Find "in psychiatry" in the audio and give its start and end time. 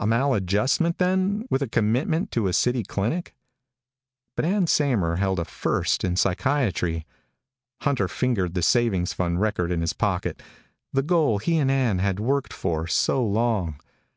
6.02-7.06